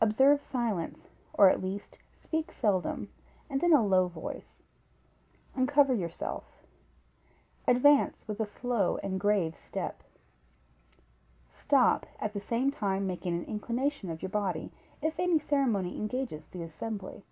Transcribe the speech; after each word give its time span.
Observe 0.00 0.40
silence, 0.42 1.10
or 1.34 1.48
at 1.48 1.62
least 1.62 1.96
speak 2.20 2.50
seldom, 2.50 3.08
and 3.48 3.62
in 3.62 3.72
a 3.72 3.86
low 3.86 4.08
voice; 4.08 4.64
uncover 5.54 5.94
yourself; 5.94 6.64
advance 7.68 8.26
with 8.26 8.40
a 8.40 8.44
slow 8.46 8.96
and 9.04 9.20
grave 9.20 9.54
step; 9.54 10.02
stop, 11.54 12.04
at 12.18 12.32
the 12.32 12.40
same 12.40 12.72
time 12.72 13.06
making 13.06 13.32
an 13.38 13.44
inclination 13.44 14.10
of 14.10 14.22
your 14.22 14.28
body, 14.28 14.72
if 15.00 15.20
any 15.20 15.38
ceremony 15.38 15.96
engages 15.96 16.48
the 16.48 16.64
assembly. 16.64 17.22